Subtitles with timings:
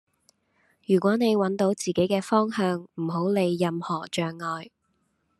[0.83, 4.71] 如果你搵到自己嘅方向,唔好理任何障礙